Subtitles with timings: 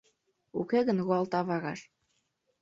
[0.59, 1.79] Уке гын руалта вараш.